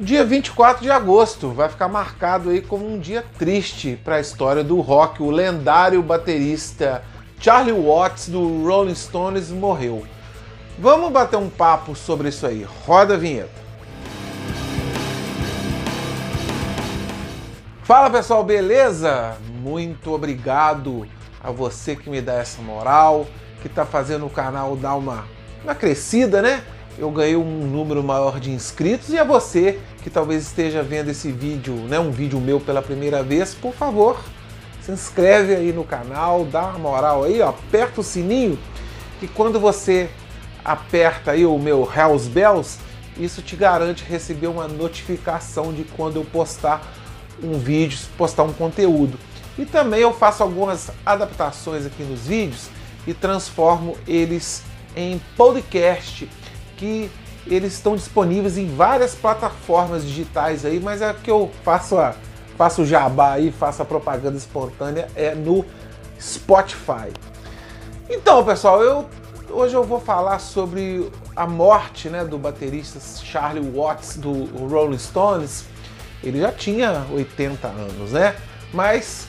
Dia 0.00 0.24
24 0.24 0.80
de 0.80 0.92
agosto 0.92 1.50
vai 1.50 1.68
ficar 1.68 1.88
marcado 1.88 2.50
aí 2.50 2.62
como 2.62 2.88
um 2.88 3.00
dia 3.00 3.24
triste 3.36 3.98
para 4.04 4.14
a 4.14 4.20
história 4.20 4.62
do 4.62 4.80
rock. 4.80 5.20
O 5.20 5.28
lendário 5.28 6.00
baterista 6.04 7.02
Charlie 7.40 7.72
Watts 7.72 8.28
do 8.28 8.62
Rolling 8.64 8.94
Stones 8.94 9.50
morreu. 9.50 10.06
Vamos 10.78 11.10
bater 11.10 11.36
um 11.36 11.50
papo 11.50 11.96
sobre 11.96 12.28
isso 12.28 12.46
aí. 12.46 12.64
Roda 12.86 13.14
a 13.14 13.16
vinheta. 13.16 13.50
Fala 17.82 18.08
pessoal, 18.08 18.44
beleza? 18.44 19.36
Muito 19.60 20.12
obrigado 20.12 21.08
a 21.42 21.50
você 21.50 21.96
que 21.96 22.08
me 22.08 22.20
dá 22.20 22.34
essa 22.34 22.62
moral, 22.62 23.26
que 23.60 23.66
está 23.66 23.84
fazendo 23.84 24.26
o 24.26 24.30
canal 24.30 24.76
dar 24.76 24.94
uma, 24.94 25.24
uma 25.64 25.74
crescida, 25.74 26.40
né? 26.40 26.62
Eu 26.98 27.10
ganhei 27.10 27.36
um 27.36 27.66
número 27.66 28.02
maior 28.02 28.40
de 28.40 28.50
inscritos 28.50 29.10
e 29.10 29.18
a 29.18 29.24
você 29.24 29.78
que 30.02 30.10
talvez 30.10 30.42
esteja 30.42 30.82
vendo 30.82 31.08
esse 31.10 31.30
vídeo, 31.30 31.74
né, 31.74 31.98
um 31.98 32.10
vídeo 32.10 32.40
meu 32.40 32.58
pela 32.58 32.82
primeira 32.82 33.22
vez, 33.22 33.54
por 33.54 33.72
favor, 33.72 34.20
se 34.82 34.90
inscreve 34.90 35.54
aí 35.54 35.72
no 35.72 35.84
canal, 35.84 36.44
dá 36.44 36.70
uma 36.70 36.78
moral 36.78 37.24
aí, 37.24 37.40
ó, 37.40 37.50
aperta 37.50 38.00
o 38.00 38.04
sininho 38.04 38.58
que 39.20 39.28
quando 39.28 39.60
você 39.60 40.10
aperta 40.64 41.32
aí 41.32 41.46
o 41.46 41.58
meu 41.58 41.88
Hells 41.94 42.28
Bells, 42.28 42.78
isso 43.16 43.42
te 43.42 43.56
garante 43.56 44.04
receber 44.04 44.46
uma 44.46 44.68
notificação 44.68 45.72
de 45.72 45.84
quando 45.84 46.16
eu 46.16 46.24
postar 46.24 46.82
um 47.42 47.58
vídeo, 47.58 47.98
postar 48.16 48.42
um 48.42 48.52
conteúdo. 48.52 49.18
E 49.58 49.64
também 49.64 50.00
eu 50.00 50.12
faço 50.12 50.42
algumas 50.42 50.90
adaptações 51.04 51.84
aqui 51.84 52.02
nos 52.02 52.26
vídeos 52.26 52.68
e 53.06 53.14
transformo 53.14 53.96
eles 54.06 54.62
em 54.96 55.20
podcast 55.36 56.28
que 56.78 57.10
eles 57.46 57.74
estão 57.74 57.96
disponíveis 57.96 58.56
em 58.56 58.74
várias 58.74 59.14
plataformas 59.14 60.04
digitais 60.04 60.64
aí, 60.64 60.80
mas 60.80 61.02
é 61.02 61.12
que 61.12 61.30
eu 61.30 61.50
faço 61.62 61.98
a 61.98 62.14
faço 62.56 62.84
jabá 62.84 63.34
aí, 63.34 63.52
faço 63.52 63.82
a 63.82 63.84
propaganda 63.84 64.36
espontânea 64.36 65.08
é 65.14 65.32
no 65.32 65.64
Spotify. 66.20 67.12
Então, 68.10 68.44
pessoal, 68.44 68.82
eu 68.82 69.08
hoje 69.50 69.74
eu 69.74 69.84
vou 69.84 70.00
falar 70.00 70.38
sobre 70.38 71.10
a 71.34 71.46
morte, 71.46 72.08
né, 72.08 72.24
do 72.24 72.36
baterista 72.36 72.98
Charlie 73.24 73.70
Watts 73.70 74.16
do 74.16 74.44
Rolling 74.68 74.98
Stones. 74.98 75.64
Ele 76.22 76.40
já 76.40 76.50
tinha 76.52 77.06
80 77.12 77.68
anos, 77.68 78.12
né? 78.12 78.34
Mas 78.72 79.28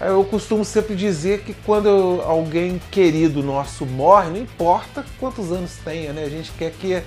eu 0.00 0.24
costumo 0.24 0.64
sempre 0.64 0.96
dizer 0.96 1.42
que 1.42 1.54
quando 1.64 2.20
alguém 2.26 2.80
querido 2.90 3.42
nosso 3.42 3.86
morre, 3.86 4.30
não 4.30 4.38
importa 4.38 5.04
quantos 5.18 5.52
anos 5.52 5.76
tenha, 5.84 6.12
né? 6.12 6.24
A 6.24 6.28
gente 6.28 6.50
quer 6.52 6.72
que, 6.72 7.00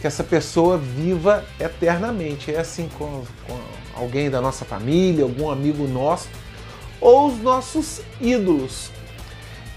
que 0.00 0.06
essa 0.06 0.22
pessoa 0.22 0.76
viva 0.76 1.44
eternamente. 1.58 2.54
É 2.54 2.60
assim 2.60 2.88
com, 2.98 3.24
com 3.46 3.58
alguém 3.94 4.28
da 4.30 4.40
nossa 4.40 4.64
família, 4.64 5.24
algum 5.24 5.50
amigo 5.50 5.88
nosso, 5.88 6.28
ou 7.00 7.28
os 7.28 7.38
nossos 7.40 8.02
ídolos. 8.20 8.90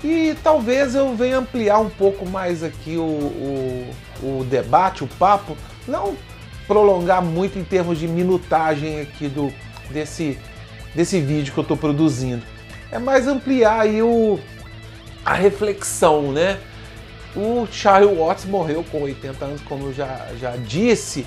E 0.03 0.35
talvez 0.43 0.95
eu 0.95 1.15
venha 1.15 1.37
ampliar 1.37 1.79
um 1.79 1.89
pouco 1.89 2.27
mais 2.27 2.61
aqui 2.61 2.97
o, 2.97 3.03
o, 3.03 3.89
o 4.21 4.43
debate, 4.43 5.03
o 5.03 5.07
papo, 5.07 5.55
não 5.87 6.17
prolongar 6.67 7.21
muito 7.21 7.57
em 7.57 7.63
termos 7.63 7.97
de 7.97 8.07
minutagem 8.07 8.99
aqui 8.99 9.29
do, 9.29 9.53
desse 9.89 10.37
desse 10.95 11.19
vídeo 11.19 11.53
que 11.53 11.59
eu 11.59 11.63
estou 11.63 11.77
produzindo. 11.77 12.43
É 12.91 12.99
mais 12.99 13.27
ampliar 13.27 13.81
aí 13.81 14.01
o, 14.01 14.39
a 15.25 15.33
reflexão, 15.33 16.31
né? 16.31 16.59
O 17.35 17.67
Charlie 17.71 18.15
Watts 18.15 18.45
morreu 18.45 18.85
com 18.91 19.01
80 19.01 19.45
anos, 19.45 19.61
como 19.61 19.87
eu 19.87 19.93
já, 19.93 20.27
já 20.39 20.55
disse, 20.55 21.25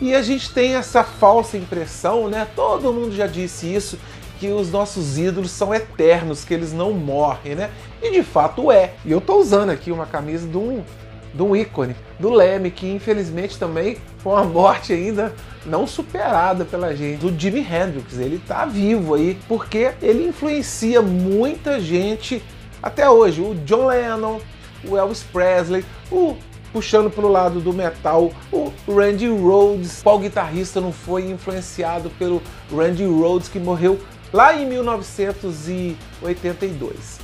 e 0.00 0.14
a 0.14 0.22
gente 0.22 0.52
tem 0.52 0.76
essa 0.76 1.02
falsa 1.02 1.56
impressão, 1.56 2.28
né? 2.28 2.46
Todo 2.54 2.92
mundo 2.92 3.14
já 3.14 3.26
disse 3.26 3.72
isso, 3.74 3.98
que 4.38 4.48
os 4.48 4.70
nossos 4.70 5.18
ídolos 5.18 5.50
são 5.50 5.74
eternos, 5.74 6.44
que 6.44 6.54
eles 6.54 6.72
não 6.72 6.92
morrem, 6.92 7.56
né? 7.56 7.70
E 8.00 8.12
de 8.12 8.22
fato 8.22 8.70
é. 8.70 8.94
E 9.04 9.10
eu 9.10 9.18
estou 9.18 9.40
usando 9.40 9.70
aqui 9.70 9.90
uma 9.90 10.06
camisa 10.06 10.46
de 10.46 10.56
um 10.56 10.84
de 11.32 11.42
um 11.42 11.54
ícone, 11.54 11.94
do 12.18 12.30
Leme, 12.30 12.70
que 12.70 12.90
infelizmente 12.90 13.58
também 13.58 13.98
foi 14.18 14.32
uma 14.32 14.44
morte 14.44 14.92
ainda 14.92 15.32
não 15.64 15.86
superada 15.86 16.64
pela 16.64 16.96
gente, 16.96 17.20
do 17.20 17.38
Jimi 17.38 17.60
Hendrix. 17.60 18.18
Ele 18.18 18.36
está 18.36 18.64
vivo 18.64 19.14
aí, 19.14 19.38
porque 19.46 19.92
ele 20.00 20.26
influencia 20.26 21.02
muita 21.02 21.78
gente 21.80 22.42
até 22.82 23.08
hoje. 23.08 23.40
O 23.40 23.54
John 23.54 23.86
Lennon, 23.86 24.40
o 24.84 24.96
Elvis 24.96 25.22
Presley, 25.22 25.84
o 26.10 26.36
puxando 26.72 27.10
para 27.10 27.24
o 27.24 27.28
lado 27.28 27.60
do 27.60 27.72
metal, 27.72 28.32
o 28.52 28.72
Randy 28.86 29.28
Rhodes. 29.28 30.02
Qual 30.02 30.18
guitarrista 30.18 30.80
não 30.80 30.92
foi 30.92 31.30
influenciado 31.30 32.10
pelo 32.10 32.42
Randy 32.74 33.04
Rhodes 33.04 33.48
que 33.48 33.58
morreu 33.58 33.98
lá 34.32 34.54
em 34.54 34.66
1982? 34.66 37.18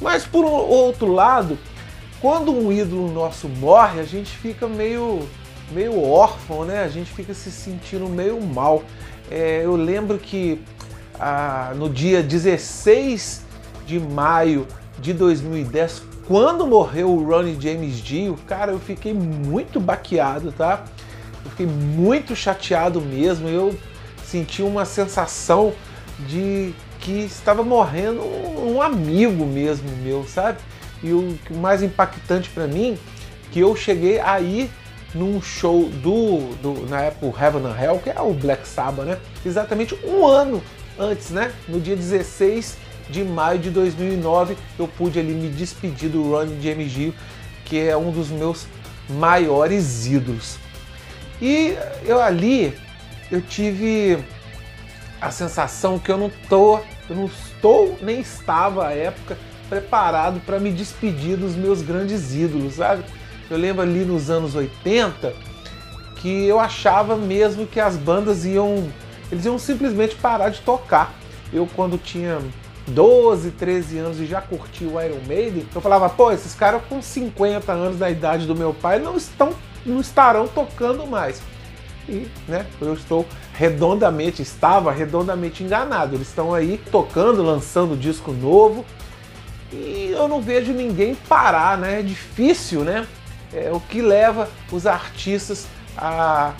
Mas 0.00 0.24
por 0.24 0.44
outro 0.44 1.12
lado, 1.12 1.58
quando 2.20 2.52
um 2.52 2.70
ídolo 2.70 3.10
nosso 3.10 3.48
morre, 3.48 4.00
a 4.00 4.04
gente 4.04 4.30
fica 4.30 4.68
meio, 4.68 5.26
meio 5.72 6.02
órfão, 6.02 6.64
né? 6.64 6.82
A 6.82 6.88
gente 6.88 7.10
fica 7.10 7.32
se 7.32 7.50
sentindo 7.50 8.08
meio 8.08 8.40
mal. 8.40 8.82
É, 9.30 9.62
eu 9.64 9.74
lembro 9.74 10.18
que 10.18 10.60
ah, 11.18 11.72
no 11.76 11.88
dia 11.88 12.22
16 12.22 13.42
de 13.86 13.98
maio 13.98 14.66
de 14.98 15.14
2010, 15.14 16.02
quando 16.26 16.66
morreu 16.66 17.10
o 17.10 17.24
Ronnie 17.24 17.56
James 17.58 17.96
Dio, 17.96 18.36
cara, 18.46 18.72
eu 18.72 18.78
fiquei 18.78 19.14
muito 19.14 19.80
baqueado, 19.80 20.52
tá? 20.52 20.84
Eu 21.44 21.50
fiquei 21.50 21.66
muito 21.66 22.36
chateado 22.36 23.00
mesmo. 23.00 23.48
Eu 23.48 23.74
senti 24.24 24.62
uma 24.62 24.84
sensação 24.84 25.72
de 26.28 26.74
que 27.00 27.24
estava 27.24 27.62
morrendo 27.62 28.22
um 28.22 28.82
amigo 28.82 29.46
mesmo 29.46 29.88
meu, 30.02 30.24
sabe? 30.28 30.58
E 31.02 31.12
o 31.12 31.38
mais 31.50 31.82
impactante 31.82 32.50
para 32.50 32.66
mim, 32.66 32.98
que 33.50 33.60
eu 33.60 33.74
cheguei 33.74 34.20
aí 34.20 34.70
num 35.14 35.40
show 35.40 35.88
do, 35.88 36.54
do 36.62 36.86
na 36.88 37.02
época 37.02 37.44
Heaven 37.44 37.66
and 37.66 37.76
Hell, 37.80 37.98
que 37.98 38.10
é 38.10 38.20
o 38.20 38.32
Black 38.32 38.66
Sabbath, 38.66 39.06
né? 39.06 39.18
Exatamente 39.44 39.98
um 40.04 40.26
ano 40.26 40.62
antes, 40.98 41.30
né? 41.30 41.52
No 41.68 41.80
dia 41.80 41.96
16 41.96 42.76
de 43.08 43.24
maio 43.24 43.58
de 43.58 43.70
2009, 43.70 44.56
eu 44.78 44.86
pude 44.86 45.18
ali 45.18 45.32
me 45.32 45.48
despedir 45.48 46.08
do 46.08 46.30
Ronnie 46.30 46.60
James 46.62 46.92
Dio, 46.92 47.14
que 47.64 47.78
é 47.78 47.96
um 47.96 48.12
dos 48.12 48.28
meus 48.28 48.66
maiores 49.08 50.06
ídolos. 50.06 50.58
E 51.42 51.76
eu 52.04 52.20
ali 52.20 52.76
eu 53.30 53.40
tive 53.40 54.18
a 55.20 55.30
sensação 55.30 55.98
que 55.98 56.10
eu 56.10 56.18
não 56.18 56.30
tô, 56.48 56.78
eu 57.08 57.16
não 57.16 57.26
estou 57.26 57.96
nem 58.00 58.20
estava 58.20 58.88
à 58.88 58.92
época 58.92 59.36
preparado 59.70 60.40
para 60.40 60.58
me 60.58 60.70
despedir 60.72 61.36
dos 61.36 61.54
meus 61.54 61.80
grandes 61.80 62.34
ídolos, 62.34 62.74
sabe? 62.74 63.04
Eu 63.48 63.56
lembro 63.56 63.82
ali 63.82 64.04
nos 64.04 64.28
anos 64.28 64.54
80 64.54 65.32
que 66.16 66.46
eu 66.46 66.60
achava 66.60 67.16
mesmo 67.16 67.66
que 67.66 67.80
as 67.80 67.96
bandas 67.96 68.44
iam, 68.44 68.88
eles 69.32 69.46
iam 69.46 69.58
simplesmente 69.58 70.14
parar 70.16 70.50
de 70.50 70.60
tocar. 70.60 71.14
Eu 71.50 71.66
quando 71.74 71.96
tinha 71.96 72.38
12, 72.88 73.52
13 73.52 73.98
anos 73.98 74.20
e 74.20 74.26
já 74.26 74.42
curti 74.42 74.84
o 74.84 75.00
Iron 75.00 75.20
Maiden, 75.26 75.64
eu 75.74 75.80
falava, 75.80 76.08
pô, 76.10 76.30
esses 76.30 76.54
caras 76.54 76.82
com 76.88 77.00
50 77.00 77.72
anos 77.72 77.98
da 77.98 78.10
idade 78.10 78.46
do 78.46 78.54
meu 78.54 78.74
pai 78.74 78.98
não 78.98 79.16
estão 79.16 79.54
não 79.84 79.98
estarão 79.98 80.46
tocando 80.46 81.06
mais. 81.06 81.40
E, 82.08 82.28
né, 82.48 82.66
eu 82.80 82.92
estou 82.92 83.26
redondamente, 83.54 84.42
estava 84.42 84.90
redondamente 84.90 85.62
enganado. 85.62 86.16
Eles 86.16 86.28
estão 86.28 86.52
aí 86.52 86.80
tocando, 86.90 87.42
lançando 87.42 87.96
disco 87.96 88.32
novo, 88.32 88.84
e 89.72 90.10
eu 90.12 90.26
não 90.26 90.40
vejo 90.40 90.72
ninguém 90.72 91.14
parar, 91.14 91.78
né? 91.78 92.00
É 92.00 92.02
difícil, 92.02 92.82
né? 92.82 93.06
É 93.52 93.70
o 93.72 93.80
que 93.80 94.00
leva 94.00 94.48
os 94.70 94.86
artistas 94.86 95.66
a, 95.96 96.52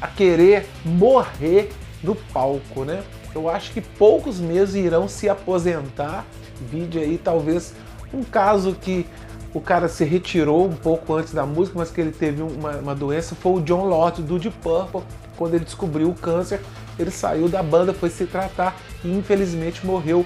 a 0.00 0.06
querer 0.08 0.66
morrer 0.84 1.70
no 2.02 2.14
palco, 2.14 2.84
né? 2.84 3.02
Eu 3.34 3.48
acho 3.48 3.72
que 3.72 3.80
poucos 3.80 4.40
meses 4.40 4.74
irão 4.74 5.08
se 5.08 5.28
aposentar. 5.28 6.24
Vídeo 6.70 7.00
aí, 7.00 7.18
talvez 7.18 7.74
um 8.12 8.22
caso 8.22 8.74
que 8.74 9.06
o 9.52 9.60
cara 9.60 9.88
se 9.88 10.04
retirou 10.04 10.66
um 10.66 10.74
pouco 10.74 11.14
antes 11.14 11.32
da 11.32 11.44
música, 11.44 11.78
mas 11.78 11.90
que 11.90 12.00
ele 12.00 12.12
teve 12.12 12.42
uma, 12.42 12.72
uma 12.76 12.94
doença, 12.94 13.34
foi 13.34 13.52
o 13.52 13.60
John 13.60 13.84
Lott 13.84 14.22
do 14.22 14.38
Deep 14.38 14.56
Purple. 14.58 15.02
Quando 15.36 15.54
ele 15.54 15.64
descobriu 15.64 16.08
o 16.08 16.14
câncer, 16.14 16.60
ele 16.98 17.10
saiu 17.10 17.48
da 17.48 17.62
banda, 17.62 17.92
foi 17.92 18.08
se 18.08 18.24
tratar 18.26 18.76
e 19.04 19.10
infelizmente 19.10 19.84
morreu 19.84 20.24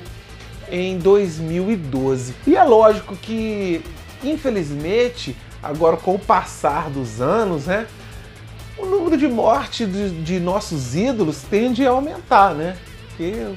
em 0.70 0.98
2012. 0.98 2.34
E 2.46 2.56
é 2.56 2.64
lógico 2.64 3.16
que, 3.16 3.82
infelizmente, 4.22 5.36
agora 5.62 5.96
com 5.96 6.14
o 6.14 6.18
passar 6.18 6.90
dos 6.90 7.20
anos, 7.20 7.66
né, 7.66 7.86
o 8.78 8.86
número 8.86 9.16
de 9.16 9.28
morte 9.28 9.84
de, 9.84 10.10
de 10.22 10.40
nossos 10.40 10.94
ídolos 10.94 11.42
tende 11.42 11.86
a 11.86 11.90
aumentar, 11.90 12.54
né? 12.54 12.76
Porque 13.08 13.54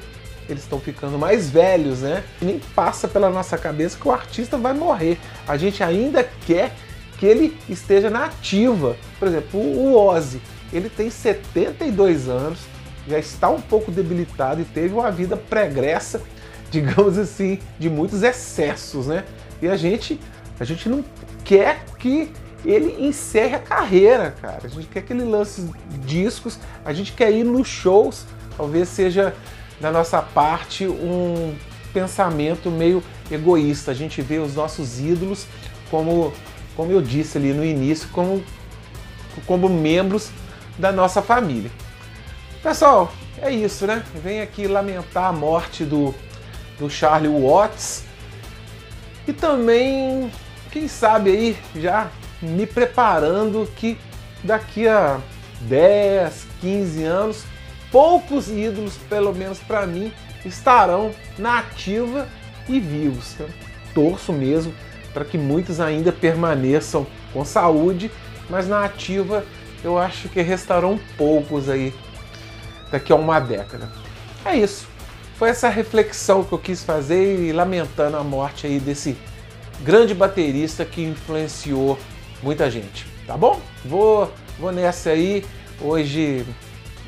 eles 0.48 0.62
estão 0.62 0.78
ficando 0.78 1.18
mais 1.18 1.48
velhos, 1.48 2.00
né? 2.00 2.22
Nem 2.40 2.58
passa 2.74 3.08
pela 3.08 3.30
nossa 3.30 3.56
cabeça 3.56 3.98
que 3.98 4.06
o 4.06 4.12
artista 4.12 4.58
vai 4.58 4.74
morrer. 4.74 5.18
A 5.48 5.56
gente 5.56 5.82
ainda 5.82 6.28
quer 6.46 6.74
que 7.18 7.24
ele 7.24 7.56
esteja 7.68 8.10
na 8.10 8.26
ativa. 8.26 8.96
Por 9.18 9.28
exemplo, 9.28 9.58
o 9.58 9.96
Ozzy, 9.96 10.40
ele 10.72 10.90
tem 10.90 11.08
72 11.08 12.28
anos, 12.28 12.58
já 13.08 13.18
está 13.18 13.48
um 13.48 13.60
pouco 13.60 13.90
debilitado 13.90 14.60
e 14.60 14.64
teve 14.64 14.92
uma 14.92 15.10
vida 15.10 15.36
pregressa, 15.36 16.20
digamos 16.74 17.16
assim, 17.16 17.58
de 17.78 17.88
muitos 17.88 18.22
excessos, 18.22 19.06
né? 19.06 19.24
E 19.62 19.68
a 19.68 19.76
gente, 19.76 20.20
a 20.58 20.64
gente 20.64 20.88
não 20.88 21.04
quer 21.44 21.84
que 21.98 22.30
ele 22.64 23.06
encerre 23.06 23.54
a 23.54 23.58
carreira, 23.58 24.34
cara. 24.40 24.62
A 24.64 24.68
gente 24.68 24.88
quer 24.88 25.02
que 25.02 25.12
ele 25.12 25.24
lance 25.24 25.70
discos, 26.04 26.58
a 26.84 26.92
gente 26.92 27.12
quer 27.12 27.30
ir 27.30 27.44
nos 27.44 27.68
shows, 27.68 28.26
talvez 28.56 28.88
seja 28.88 29.34
da 29.80 29.92
nossa 29.92 30.20
parte 30.20 30.86
um 30.86 31.54
pensamento 31.92 32.70
meio 32.70 33.02
egoísta. 33.30 33.90
A 33.90 33.94
gente 33.94 34.20
vê 34.20 34.38
os 34.38 34.54
nossos 34.54 34.98
ídolos 34.98 35.46
como, 35.90 36.32
como 36.74 36.90
eu 36.90 37.00
disse 37.00 37.38
ali 37.38 37.52
no 37.52 37.64
início, 37.64 38.08
como, 38.10 38.42
como 39.46 39.68
membros 39.68 40.30
da 40.78 40.90
nossa 40.90 41.22
família. 41.22 41.70
Pessoal, 42.62 43.12
é 43.40 43.50
isso, 43.50 43.86
né? 43.86 44.02
Vem 44.22 44.40
aqui 44.40 44.66
lamentar 44.66 45.26
a 45.26 45.32
morte 45.32 45.84
do, 45.84 46.14
do 46.78 46.90
Charlie 46.90 47.28
Watts 47.28 48.04
e 49.26 49.32
também, 49.32 50.30
quem 50.70 50.86
sabe 50.86 51.30
aí, 51.30 51.56
já 51.74 52.10
me 52.42 52.66
preparando 52.66 53.66
que 53.74 53.98
daqui 54.42 54.86
a 54.86 55.18
10, 55.62 56.46
15 56.60 57.04
anos, 57.04 57.44
poucos 57.90 58.50
ídolos, 58.50 58.98
pelo 59.08 59.34
menos 59.34 59.58
para 59.60 59.86
mim, 59.86 60.12
estarão 60.44 61.12
na 61.38 61.60
ativa 61.60 62.28
e 62.68 62.78
vivos. 62.78 63.36
Torço 63.94 64.32
mesmo 64.32 64.74
para 65.14 65.24
que 65.24 65.38
muitos 65.38 65.80
ainda 65.80 66.12
permaneçam 66.12 67.06
com 67.32 67.44
saúde, 67.44 68.10
mas 68.50 68.68
na 68.68 68.84
ativa 68.84 69.44
eu 69.82 69.98
acho 69.98 70.28
que 70.28 70.42
restarão 70.42 70.98
poucos 71.16 71.68
aí 71.68 71.94
daqui 72.90 73.12
a 73.12 73.16
uma 73.16 73.40
década. 73.40 73.90
É 74.44 74.56
isso. 74.56 74.93
Foi 75.36 75.50
essa 75.50 75.68
reflexão 75.68 76.44
que 76.44 76.52
eu 76.52 76.58
quis 76.58 76.84
fazer 76.84 77.40
e 77.40 77.52
lamentando 77.52 78.16
a 78.16 78.22
morte 78.22 78.66
aí 78.66 78.78
desse 78.78 79.16
grande 79.82 80.14
baterista 80.14 80.84
que 80.84 81.02
influenciou 81.02 81.98
muita 82.42 82.70
gente, 82.70 83.06
tá 83.26 83.36
bom? 83.36 83.60
Vou, 83.84 84.32
vou 84.58 84.70
nessa 84.70 85.10
aí, 85.10 85.44
hoje, 85.80 86.46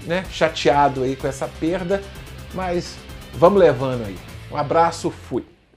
né, 0.04 0.24
chateado 0.30 1.04
aí 1.04 1.14
com 1.14 1.28
essa 1.28 1.46
perda, 1.60 2.02
mas 2.52 2.96
vamos 3.34 3.60
levando 3.60 4.04
aí. 4.06 4.16
Um 4.50 4.56
abraço, 4.56 5.10
fui. 5.10 5.55